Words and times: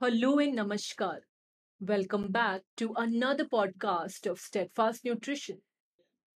Hello 0.00 0.38
and 0.38 0.58
namaskar. 0.58 1.20
Welcome 1.80 2.30
back 2.30 2.60
to 2.76 2.92
another 2.96 3.46
podcast 3.46 4.26
of 4.26 4.38
Steadfast 4.38 5.06
Nutrition. 5.06 5.56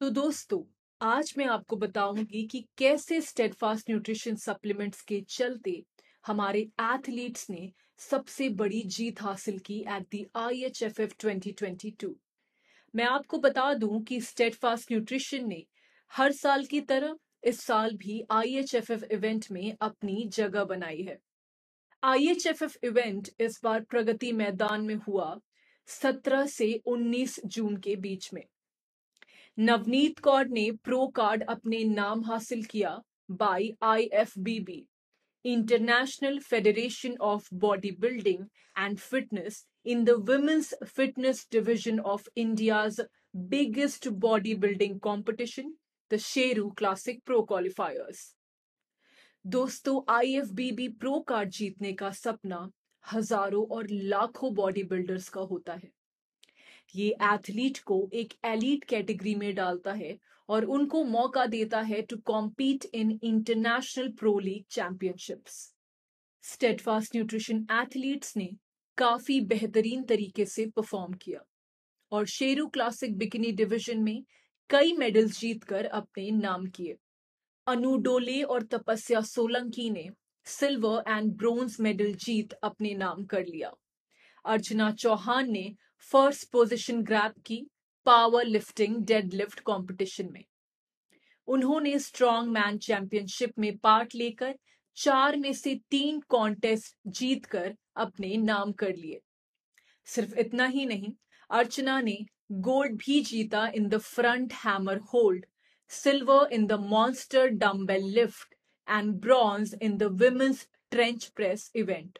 तो 0.01 0.09
दोस्तों, 0.11 0.63
आज 1.01 1.35
मैं 1.39 1.47
आपको 1.47 1.77
बताऊँगी 1.77 2.47
कि 2.47 2.65
कैसे 2.79 3.21
स्टेडफास्ट 3.21 3.91
न्यूट्रिशन 3.91 4.37
सप्लीमेंट्स 4.37 5.03
के 5.03 5.21
चलते 5.29 5.83
हमारे 6.25 6.61
एथलीट्स 6.83 7.49
ने 7.51 7.71
सबसे 8.01 8.49
बड़ी 8.63 8.83
जीत 8.97 9.23
हासिल 9.23 9.59
की 9.67 9.81
at 9.89 10.09
the 10.13 10.27
I 10.37 10.65
H 10.65 10.83
F 10.83 11.03
F 11.03 11.15
twenty 11.19 11.53
twenty 11.53 11.91
two 12.01 12.17
मैं 12.95 13.05
आपको 13.07 13.39
बता 13.39 13.73
दूँ 13.75 14.03
कि 14.03 14.21
स्टेडफास्ट 14.21 14.93
न्यूट्रिशन 14.93 15.49
ने 15.49 15.65
हर 16.13 16.33
साल 16.33 16.65
की 16.67 16.81
तरह 16.93 17.19
इस 17.45 17.61
साल 17.65 17.97
भी 17.97 18.23
I 18.31 18.57
H 18.59 18.75
F 18.75 18.93
F 18.93 19.05
event 19.13 19.51
में 19.53 19.77
अपनी 19.81 20.29
जगह 20.35 20.65
बनाई 20.65 21.03
है 21.03 21.21
आईएचएफएफ 22.03 22.77
इवेंट 22.85 23.29
इस 23.41 23.61
बार 23.65 23.81
प्रगति 23.81 24.33
मैदान 24.33 24.85
में 24.85 24.95
हुआ 24.95 25.41
17 25.89 26.47
से 26.47 26.81
19 26.89 27.39
जून 27.47 27.77
के 27.77 27.97
बीच 27.97 28.33
में। 28.35 28.45
नवनीत 29.59 30.19
कौर 30.19 30.49
ने 30.49 30.71
प्रो 30.85 31.07
कार्ड 31.07 31.43
अपने 31.43 31.83
नाम 31.85 32.25
हासिल 32.25 32.65
किया 32.65 33.01
by 33.31 33.69
IFBB 33.83 34.85
international 35.45 36.39
federation 36.39 37.17
of 37.21 37.49
body 37.55 37.91
building 37.91 38.45
and 38.79 38.99
fitness 38.99 39.67
in 39.87 40.05
the 40.05 40.11
women's 40.11 40.75
fitness 40.87 41.47
division 41.53 42.01
of 42.01 42.29
India's 42.37 43.01
biggest 43.37 44.09
body 44.09 44.55
building 44.55 45.01
competition 45.01 45.75
the 46.11 46.17
Sheru 46.19 46.71
classic 49.47 49.83
pro 49.83 50.01
qualifiers 50.01 50.01
दोस्तों 50.01 50.15
आईएफबीबी 50.15 50.89
प्रो 50.89 51.21
कार्ड 51.21 51.51
जीतने 51.51 51.93
का 51.93 52.11
सपना 52.11 52.71
हज़ारों 53.15 53.67
और 53.67 53.87
लाखों 53.91 54.55
बॉडी 54.55 54.83
बिल्डर्स 54.83 55.29
का 55.29 55.41
होता 55.41 55.73
है। 55.75 55.91
ये 56.97 57.09
एथलीट 57.09 57.79
को 57.79 58.11
एक 58.13 58.35
एलीट 58.45 58.85
कैटेगरी 58.85 59.35
में 59.35 59.55
डालता 59.55 59.93
है 59.93 60.19
और 60.49 60.65
उनको 60.65 61.05
मौका 61.05 61.47
देता 61.47 61.81
है 61.81 62.03
to 62.03 62.17
compete 62.17 62.85
in 62.95 63.19
international 63.23 64.09
pro 64.09 64.39
league 64.39 64.65
championships 64.71 65.75
Steadfast 66.43 67.17
Nutrition 67.17 67.67
athletes 67.73 68.37
ने 68.37 68.57
काफ़ी 68.99 69.41
बेहतरीन 69.41 70.03
तरीके 70.03 70.45
से 70.45 70.67
परफॉर्म 70.67 71.13
किया 71.13 71.45
और 72.13 72.27
शेरू 72.27 72.67
क्लासिक 72.67 73.19
बिकिनी 73.19 73.53
डिवीज़न 73.53 74.03
में 74.03 74.23
कई 74.71 74.93
मेडल्स 74.93 75.41
जीतकर 75.41 75.85
अपने 75.85 76.31
नाम 76.31 76.67
किए। 76.67 76.97
अनु 77.71 77.97
डोले 77.97 78.43
और 78.43 78.63
तपस्या 78.63 79.21
सोलंकी 79.21 79.91
ने 79.91 80.09
सिल्वर 80.47 81.05
एंड 81.09 81.33
ब्रोंज 81.33 81.77
मेडल 81.81 82.13
जीत 82.15 82.53
अपने 82.63 82.95
नाम 82.95 83.25
कर 83.25 83.45
लिया। 83.47 83.73
अर्चना 84.45 84.91
चौहान 84.93 85.51
ने 85.51 85.75
फ़र्स्ट 86.11 86.51
पोजीशन 86.51 87.03
ग्रैब 87.03 87.43
की 87.47 87.67
power 88.07 88.45
lifting 88.45 88.97
dead 89.05 89.35
lift 89.35 89.61
competition 89.61 90.29
में। 90.33 90.45
उन्होंने 91.49 91.99
स्ट्रॉन्ग 91.99 92.51
मैन 92.51 92.79
चैंपियनशिप 92.79 93.59
में 93.59 93.77
पार्ट 93.79 94.15
लेकर 94.15 94.55
चार 94.97 95.37
में 95.37 95.53
से 95.53 95.75
तीन 95.91 96.21
कॉन्टेस्ट 96.29 96.97
जीतकर 97.07 97.75
अपने 97.97 98.37
नाम 98.37 98.73
कर 98.73 98.95
लिए। 98.97 99.21
सिर्फ़ 100.07 100.35
इतना 100.35 100.67
ही 100.67 100.87
नहीं, 100.87 101.13
अर्चना 101.51 102.01
ने 102.01 102.19
गोल्ड 102.53 102.97
भी 102.97 103.21
जीता 103.21 103.67
in 103.75 103.89
the 103.89 103.99
front 103.99 104.53
hammer 104.65 104.99
hold 105.15 105.47
silver 105.91 106.47
in 106.53 106.69
the 106.69 106.79
monster 106.79 107.51
dumbbell 107.51 108.05
lift 108.09 108.55
and 108.89 109.21
bronze 109.21 109.73
in 109.75 109.99
the 109.99 110.09
women's 110.09 110.67
trench 110.93 111.35
press 111.35 111.71
event. 111.75 112.19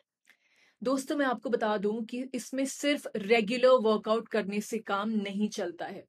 दोस्तों, 0.83 1.17
मैं 1.17 1.27
आपको 1.27 1.51
बता 1.51 1.77
दूँ 1.77 2.05
कि 2.05 2.25
इसमें 2.35 2.65
सिर्फ़ 2.65 3.07
रेगुलर 3.17 3.77
वर्कआउट 3.83 4.29
करने 4.29 4.61
से 4.61 4.79
काम 4.79 5.11
नहीं 5.11 5.49
चलता 5.49 5.87
है। 5.87 6.05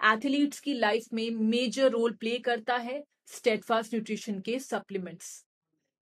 एथलीट्स 0.00 0.60
की 0.60 0.74
लाइफ 0.74 1.06
में 1.12 1.30
मेजर 1.30 1.90
रोल 1.90 2.12
प्ले 2.12 2.38
करता 2.38 2.76
है 2.76 3.02
स्टेटफास्ट 3.26 3.94
न्यूट्रिशन 3.94 4.40
के 4.40 4.58
सप्लीमेंट्स 4.58 5.44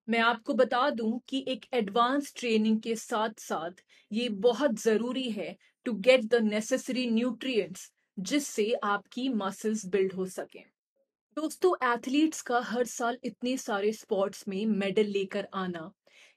मैं 0.09 0.19
आपको 0.19 0.55
बता 0.55 0.89
दूँ 0.91 1.21
कि 1.29 1.45
एक 1.49 1.67
एडवांस 1.75 2.33
ट्रेनिंग 2.37 2.81
के 2.81 2.97
साथ 2.97 3.41
साथ 3.41 3.83
ये 4.13 4.29
बहुत 4.29 4.81
ज़रूरी 4.83 5.31
है 5.31 5.57
to 5.85 5.93
get 5.93 6.25
the 6.25 6.43
necessary 6.43 7.11
nutrients 7.11 7.91
जिससे 8.19 8.73
आपकी 8.85 9.29
मसल्स 9.29 9.87
बिल्ड 9.87 10.13
हो 10.13 10.27
सकें। 10.27 10.72
दोस्तों, 11.37 11.75
एथलीट्स 11.85 12.43
का 12.43 12.59
हर 12.61 12.85
साल 12.85 13.17
इतने 13.25 13.57
सारे 13.57 13.93
स्पोर्ट्स 13.93 14.45
में 14.49 14.67
मेडल 14.67 15.07
लेकर 15.07 15.47
आना 15.55 15.93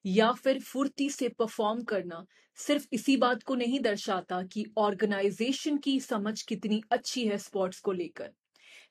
या 0.05 0.31
फिर 0.33 0.59
फुर्ती 0.59 1.09
से 1.09 1.29
परफॉर्म 1.29 1.81
करना 1.83 2.25
सिर्फ़ 2.57 2.85
इसी 2.93 3.17
बात 3.17 3.43
को 3.43 3.55
नहीं 3.55 3.79
दर्शाता 3.79 4.41
कि 4.43 4.65
ऑर्गेनाइजेशन 4.77 5.77
की 5.77 5.99
समझ 5.99 6.41
कितनी 6.41 6.81
अच्छी 6.91 7.27
है 7.27 7.37
स्पोर्ट्स 7.37 7.79
को 7.79 7.91
लेकर। 7.91 8.31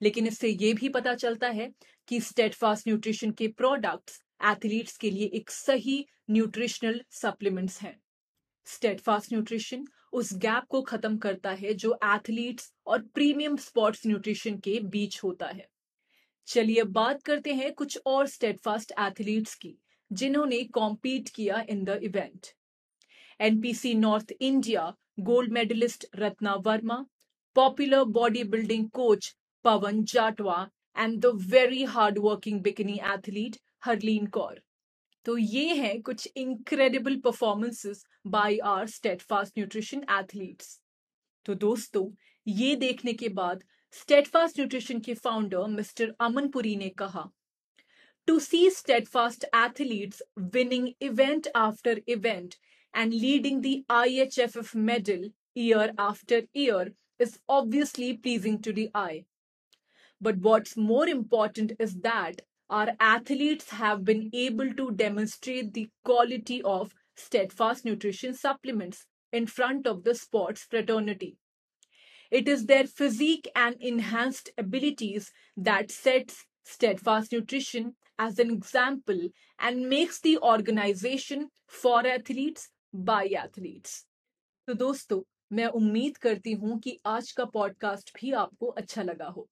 लेकिन 0.02 0.26
इससे 0.26 0.48
ये 0.48 0.72
भी 0.74 0.88
पता 0.88 1.14
चलता 1.14 1.48
है 1.48 1.72
कि 2.08 2.20
स्टेटफास्ट 2.20 2.88
न्यूट्रिशन 2.88 3.30
के 3.30 3.48
प्रोडक्ट्स 3.48 4.22
एथलीट्स 4.44 4.96
के 4.96 5.10
लिए 5.10 5.30
एक 5.34 5.50
सही 5.50 6.04
न्यूट्रिशनल 6.30 7.00
सप्लीमेंट्स 7.12 7.82
हैं। 7.82 7.98
स्टेटफास्ट 8.66 9.32
न्यूट्रिशन 9.32 9.86
उस 10.12 10.34
गैप 10.38 10.64
को 10.68 10.82
खत्म 10.82 11.16
करता 11.18 11.50
है 11.50 11.74
जो 11.74 11.98
एथलीट्स 12.04 12.72
और 12.86 13.02
प्रीमियम 13.14 13.56
स्पोर्ट्स 13.56 14.06
न्यूट्रिशन 14.06 14.58
के 14.58 14.80
बीच 14.80 15.22
होता 15.24 15.46
है। 15.46 15.73
चलिए 16.48 16.80
अब 16.80 16.88
बात 16.92 17.22
करते 17.22 17.52
हैं 17.54 17.72
कुछ 17.74 17.98
और 18.06 18.26
स्टेडफास्ट 18.28 18.92
एथलीट्स 19.00 19.54
की, 19.54 19.76
जिन्होंने 20.10 20.62
कॉम्पीट 20.74 21.28
किया 21.28 21.64
in 21.68 21.84
the 21.84 21.98
event 22.02 22.46
NPC 23.40 23.94
North 23.94 24.32
India 24.40 24.92
gold 25.20 25.52
medalist 25.52 26.06
Ratna 26.16 26.54
Verma 26.66 27.04
popular 27.56 28.04
body 28.12 28.44
building 28.52 28.88
coach 28.90 29.34
Pawan 29.64 30.02
Jatwa 30.04 30.68
and 30.96 31.20
the 31.20 31.32
very 31.50 31.82
hard 31.86 32.18
working 32.18 32.60
bikini 32.62 33.00
athlete 33.14 33.56
Harleen 33.84 34.26
Kaur. 34.36 34.60
तो 35.26 35.36
ये 35.38 35.74
हैं 35.74 36.00
कुछ 36.02 36.28
incredible 36.36 37.16
performances 37.20 38.04
by 38.26 38.56
our 38.66 38.86
Steadfast 38.88 39.58
Nutrition 39.58 40.04
athletes 40.10 40.80
तो 41.46 41.54
दोस्तों, 41.56 42.10
ये 42.46 42.74
देखने 42.76 43.12
के 43.12 43.28
बाद 43.30 43.62
स्टेटफास्ट 44.01 44.59
न्यूट्रिशन 44.59 44.99
के 45.05 45.13
फाउंडर 45.25 45.67
मिस्टर 45.75 46.13
अमनपुरी 46.21 46.75
ने 46.75 46.89
कहा 47.03 47.29
to 48.27 48.39
see 48.39 48.69
Steadfast 48.69 49.45
athletes 49.55 50.23
winning 50.55 50.89
event 51.01 51.47
after 51.55 52.01
event 52.07 52.55
and 52.95 53.13
leading 53.13 53.61
the 53.61 53.75
IHFF 53.91 54.75
medal 54.89 55.23
year 55.55 55.91
after 55.97 56.41
year 56.53 56.93
is 57.19 57.39
obviously 57.47 58.15
pleasing 58.17 58.61
to 58.61 58.71
the 58.71 58.89
eye. 58.93 59.25
But 60.21 60.37
what's 60.37 60.77
more 60.77 61.07
important 61.07 61.73
is 61.79 61.95
that 62.01 62.41
our 62.69 62.93
athletes 62.99 63.69
have 63.71 64.05
been 64.05 64.29
able 64.33 64.73
to 64.73 64.91
demonstrate 64.91 65.73
the 65.73 65.89
quality 66.03 66.61
of 66.61 66.93
steadfast 67.15 67.85
nutrition 67.85 68.33
supplements 68.33 69.05
in 69.33 69.47
front 69.47 69.87
of 69.87 70.03
the 70.03 70.15
sports 70.15 70.63
fraternity. 70.63 71.37
It 72.34 72.48
is 72.48 72.66
their 72.66 72.84
physique 72.84 73.48
and 73.54 73.76
enhanced 73.80 74.50
abilities 74.58 75.30
that 75.56 75.92
sets 75.92 76.44
Steadfast 76.66 77.30
Nutrition 77.30 77.94
as 78.18 78.40
an 78.40 78.50
example 78.50 79.28
and 79.58 79.88
makes 79.88 80.20
the 80.20 80.38
organization 80.38 81.50
for 81.68 82.04
athletes 82.04 82.70
by 82.94 83.28
athletes. 83.42 84.04
तो 84.68 84.74
दोस्तों 84.74 85.22
मैं 85.52 85.66
उम्मीद 85.80 86.16
करती 86.16 86.52
हूँ 86.52 86.78
कि 86.80 86.98
आज 87.06 87.30
का 87.32 87.44
podcast 87.54 88.10
भी 88.16 88.32
आपको 88.40 88.66
अच्छा 88.82 89.02
लगा 89.02 89.26
हो 89.26 89.48